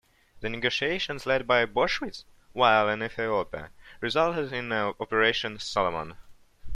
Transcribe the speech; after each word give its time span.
The 0.39 0.49
negotiations 0.49 1.27
led 1.27 1.45
by 1.45 1.63
Boschwitz 1.67 2.23
while 2.53 2.89
in 2.89 3.03
Ethiopia 3.03 3.69
resulted 4.01 4.51
in 4.51 4.73
Operation 4.73 5.59
Solomon. 5.59 6.17